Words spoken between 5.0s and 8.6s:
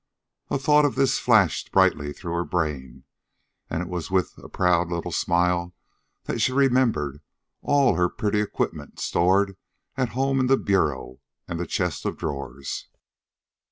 smile that she remembered all her pretty